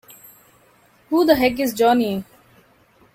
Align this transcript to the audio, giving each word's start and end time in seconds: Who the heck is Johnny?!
Who 1.11 1.27
the 1.27 1.35
heck 1.35 1.59
is 1.59 1.75
Johnny?! 1.75 2.25